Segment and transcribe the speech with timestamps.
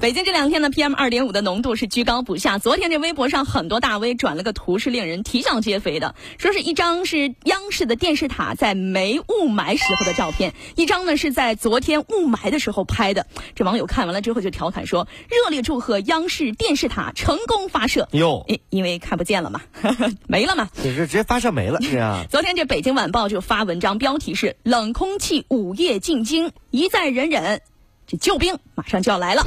[0.00, 2.58] 北京这两天的，PM 二点五的浓度是居高不下。
[2.58, 6.14] 昨天这微博上很多大 V 转了个图，是令人啼笑皆非的。
[6.38, 13.26] 说是一张是央视的电视塔在没雾霾时候的照片，一张呢是在昨天雾霾的时候拍的。
[13.54, 19.62] 这网友看完了之后就调侃说：“热烈祝贺央视电视塔成功发射。”哟，因因为看不见了嘛，
[20.28, 22.24] 没了嘛，这是直接发射没了，是啊。
[22.30, 27.62] 昨天这北京晚报就发文章，标题是“冷空气午夜进京，一再忍忍，
[28.06, 29.44] 这救兵马上就要来了”。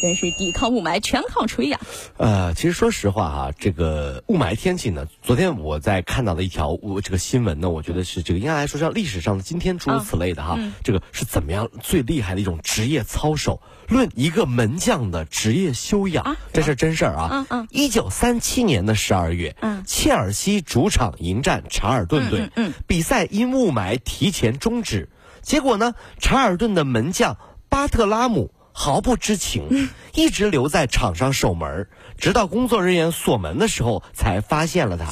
[0.00, 1.78] 真是抵抗雾霾全靠吹呀！
[2.16, 10.58] 呃，其实说实话哈，这个雾霾天气呢，昨天我在看到的一条这个新闻呢，我觉得是这个应该来说像历史上的今天诸如此类的哈。
[10.82, 13.60] 这个是怎么样最厉害的一种职业操守？
[13.88, 17.28] 论一个门将的职业修养，这是真事儿啊！
[17.32, 17.68] 嗯嗯。
[17.70, 25.08] 一九三七年的十二月，嗯，切尔西主场迎战查尔顿队，嗯，比赛因雾霾提前终止，
[25.42, 27.36] 结果呢，查尔顿的门将
[27.68, 28.50] 巴特拉姆。
[28.80, 31.86] 毫不知情，一直留在场上守门，
[32.16, 35.04] 直到工作人员锁门的时候才发现了他。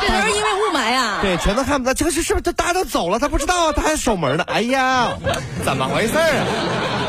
[0.00, 1.18] 这都是因为雾霾啊！
[1.20, 1.92] 对，全都看不到。
[1.92, 2.52] 这个是是不是？
[2.52, 4.44] 大家都走了，他不知道，他还守门呢。
[4.46, 5.14] 哎呀，
[5.64, 6.46] 怎么回事啊？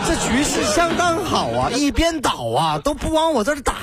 [0.08, 3.76] 这局势相当好啊，一边倒啊，都不往我这儿打。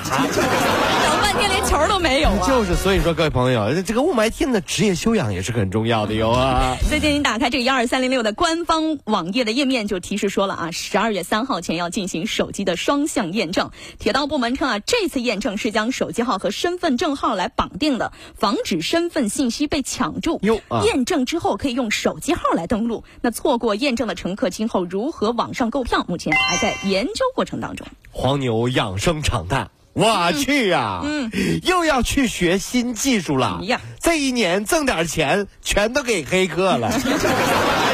[1.33, 2.47] 等半天连球都没有啊！
[2.47, 6.77] 就是，所以说各位朋友，这个雾霾天的职业修养也是很重要的哟啊。
[6.87, 13.71] 最近你打开这个幺二三零六的官方网页的页面，就提示说了啊，十二月三号前要进行手机的双向验证。
[13.97, 20.39] 铁道部门称啊，这次验证是将手机号和身份证号来绑定的，防止身份信息被抢注。
[20.43, 23.03] 哟，验证之后可以用手机号来登录。
[23.21, 26.05] 那错过验证的乘客今后如何网上购票？
[26.07, 27.87] 目前还在研究过程当中。
[28.11, 31.01] 黄牛养生场蛋，我去呀！
[31.03, 31.29] 嗯，
[31.63, 33.59] 又要去学新技术了。
[33.63, 36.91] 呀，这一年挣点钱全都给黑客了。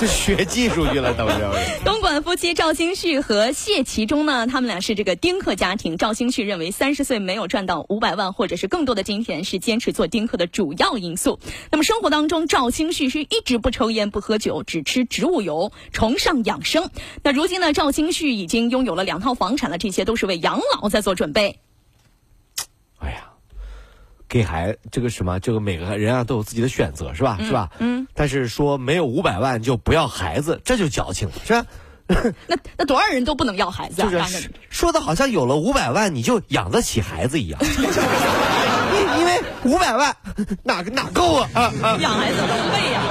[0.00, 1.34] 就 学技术去了，都是。
[1.84, 5.98] 东莞夫妻赵兴旭和谢其中呢，他们俩是这个丁克家庭。
[5.98, 11.38] 赵兴旭认为，三十岁没有赚到五百万或者是更多的金钱，是坚持做丁克的主要因素。
[11.70, 16.90] 那么生活当中，赵兴旭是一直不抽烟、不喝酒，只吃植物油，崇尚养生。
[17.22, 21.60] 那如今呢，赵兴旭已经拥有了两套房产了，这些都是为养老在做准备。
[24.30, 27.36] 给孩这个什么，这个每个人啊都有自己的选择，是吧？
[27.42, 27.68] 是吧？
[27.80, 28.06] 嗯。
[28.14, 31.66] 但是说没有五百万就不要孩子，这就矫情了，是吧？
[32.48, 34.10] 那那多少人都不能要孩子啊？
[34.10, 37.60] 就是说的好像有了五百万你就养得起孩子一样。
[38.92, 40.16] 因因为五百万
[40.64, 41.72] 哪个哪够啊？
[42.00, 43.02] 养孩子都费呀。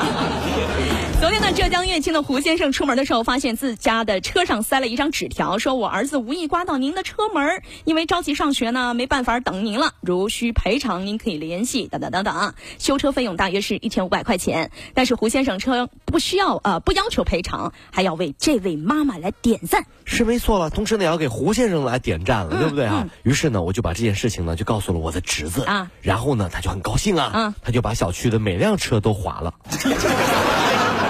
[1.20, 9.92] 昨天呢，浙江乐清的胡先生出门的时候，发现自家的车上塞了一张纸条，说我儿子无意刮到您的车门，因为着急上学呢，没办法等您了。
[10.00, 12.54] 如需赔偿，您可以联系等等等等。
[12.78, 20.70] 修车费用大约是一千五百块钱，但是胡先生称不需要呃不要求赔偿，还要为这位妈妈来点赞，是没错了。
[20.70, 23.10] 同时呢，也要给胡先生来点赞了，对不对啊？
[23.24, 29.54] 于是呢，我就把这件事情呢就告诉了我的侄子啊，然后呢，他就很高兴啊，他就把小区的每辆车都划了。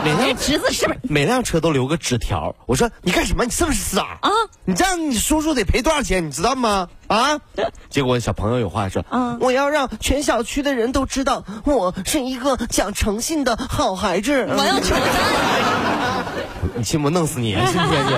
[0.04, 2.56] 每辆侄子是不是每辆车都留个纸条？
[2.66, 3.44] 我说你干什么？
[3.46, 4.30] 你是不是傻啊？
[4.66, 6.26] 你这样你叔叔得赔多少钱？
[6.26, 6.88] 你知道吗？
[7.08, 7.40] 啊！
[7.90, 9.04] 结果小朋友有话说，
[9.40, 14.46] 我要让全小区的人都知道我是一个讲诚信的好孩子。
[14.50, 16.26] 我要求 赞！
[16.76, 17.54] 你信不弄死你？
[17.54, 18.14] 信不信你？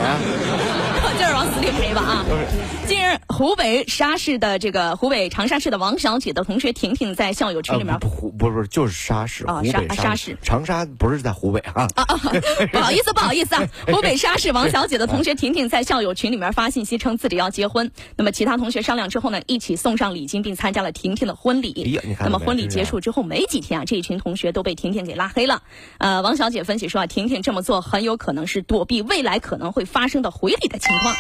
[1.51, 2.25] 就是往死里赔吧啊！
[2.87, 12.05] 近日，湖北沙市的这个湖北长沙市的王小姐的同学婷婷在校友群里面，不湖不是就是沙市啊，沙沙市长沙不是在湖北啊啊！
[12.71, 13.67] 不好意思不好意思啊！
[13.91, 21.99] 湖北沙市王小姐的同学婷婷在校友群里面发信息称自己要结婚，那么其他同学商量之后呢，一起送上礼金并参加了婷婷的婚礼。
[22.19, 25.63] 那么婚礼结束之后没几天啊，这一群同学都被婷婷给拉黑了。
[25.97, 31.15] 呃，王小姐分析说啊，婷婷这么做很有可能是躲避未来可能会发生的回礼的情况。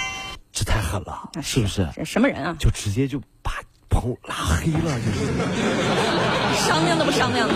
[0.51, 1.87] 这太狠了，是不是？
[1.95, 2.55] 这什么人啊？
[2.59, 3.53] 就直接就把
[3.89, 5.31] 朋友拉黑了，就是。
[6.67, 7.53] 商量都不商量的。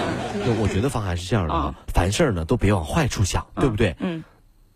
[0.60, 3.96] 我觉得方涵是这样的啊，凡事呢都别往坏处想，对不对？
[4.00, 4.24] 嗯。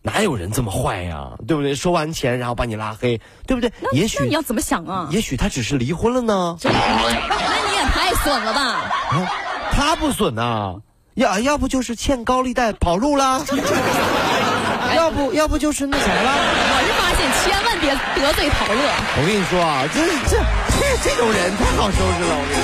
[0.02, 1.32] 哪有人这么坏呀？
[1.46, 1.76] 对不对？
[1.76, 3.72] 收完钱然后把你拉黑，对不对？
[3.92, 5.10] 也许你要怎么想啊？
[5.12, 6.58] 也许他只是离婚了呢。
[6.64, 8.62] 那你也太损了吧？
[8.62, 9.32] 啊，
[9.72, 10.76] 他不损呐，
[11.16, 13.44] 要要不就是欠高利贷跑路了。
[14.96, 16.32] 要不要不就是那啥了？
[16.72, 18.82] 我是发现千万别得罪陶乐。
[19.18, 20.38] 我跟你说啊，这这
[20.80, 22.36] 这这种人太好收拾了。
[22.36, 22.64] 我跟你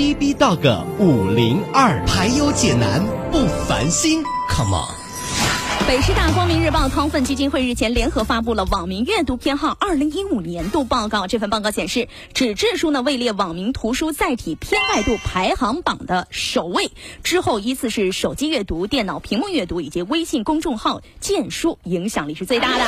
[0.00, 5.86] B B Dog 五零二，排忧解难不烦心，Come on。
[5.86, 11.26] 北师大光明日报康奋基金会日前联合发布了网民阅读偏好二零一五年度报告。
[11.26, 16.92] 这份报告显示，纸质书呢位列网民图书载体偏爱度排行榜的首位，
[17.22, 22.86] 之后依次是手机阅读、电脑屏幕阅读以及微信公众号荐书，影响力是最大的。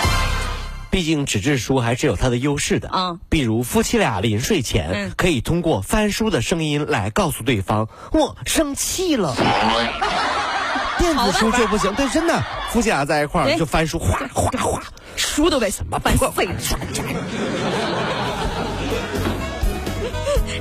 [0.92, 2.90] 毕竟纸质书还是有它的优势的。
[2.90, 5.12] 啊比如夫妻俩临睡前、嗯。
[5.16, 9.34] 可以通过翻书的声音来告诉对方我生气了。
[10.98, 14.82] 电子书就不行，对，真的，夫妻俩在一块儿就翻书，哗哗哗，
[15.16, 16.52] 书都被什么翻碎了。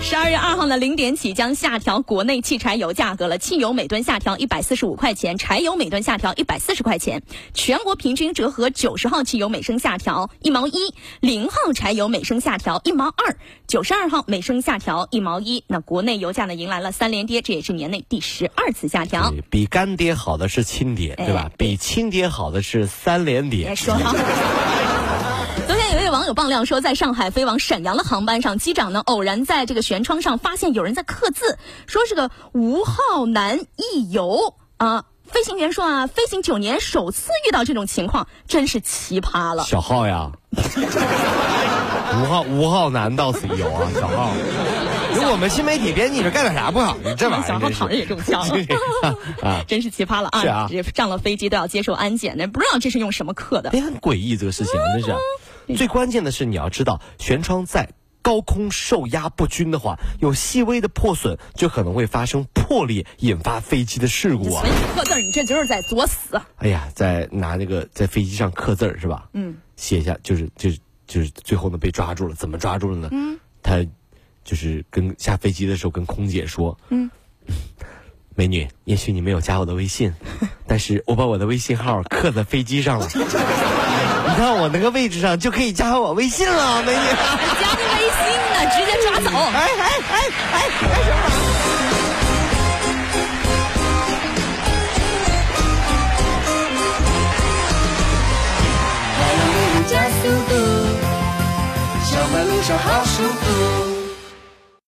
[0.04, 10.74] 十二月二号呢，零点起将下调国内汽柴油价格了，汽油每吨下调一百四十五块钱，柴油每吨下调一百四十块钱，全国平均折合九十号汽油每升下调一毛一，
[11.22, 13.38] 零号柴油每升下调一毛二，
[13.68, 15.64] 九十二号每升下调一毛一。
[15.68, 19.34] 那国内油价呢迎来了三连跌，这也是年内第十二次下调。
[19.50, 21.56] 比干爹好的是亲爹，对吧哎？
[21.58, 23.76] 比亲爹好的是三连别爹。
[23.76, 24.14] 说好。
[25.94, 35.04] 有一位网友爆料说，在上海飞往沈阳的航班上，机长呢偶然在这个舷窗上发现有人在刻字，说是个吴浩南一游啊。
[35.26, 39.64] 飞行员说啊，飞行九年首次遇到这种情况，真是奇葩了。
[39.64, 44.32] 小浩呀，吴浩吴浩南到此一游啊，小浩。
[45.14, 46.98] 如果我们新媒体编辑，这干点啥不好？
[47.04, 48.42] 你这玩意儿小号真是躺着也中枪
[49.44, 49.64] 啊！
[49.68, 50.42] 真是奇葩了啊！
[50.42, 53.72] 是啊这上了飞机都要接受安检的，不知道这是用什么刻的。
[53.74, 55.18] 也很诡异这个事情，真是啊。
[55.76, 57.90] 最关键的是，你要知道，舷窗在
[58.22, 64.64] 高空受压不均的话，有细微的破损，就可能会发生破裂，引发飞机的事故啊
[64.96, 66.40] 刻字儿，你这就是在作死。
[66.58, 69.30] 哎呀，在拿那个在飞机上刻字儿是吧？
[69.34, 70.78] 嗯，写下就是就是
[71.08, 73.10] 就是最后呢被抓住了，怎么抓住了呢？
[73.12, 73.84] 嗯，他
[74.44, 77.10] 就是跟下飞机的时候跟空姐说，嗯，
[78.36, 80.14] 美女，也许你没有加我的微信，
[80.68, 83.08] 但是我把我的微信号刻在飞机上了。
[84.28, 87.00] 你看我那个位置上就可以加我微信了， 美女。
[87.60, 88.20] 加个微信
[88.54, 89.30] 呢，直接抓走。
[89.54, 90.16] 哎哎哎
[90.54, 91.16] 哎，干什么？
[99.88, 100.54] 加速度，
[102.06, 103.71] 上班路上好舒服。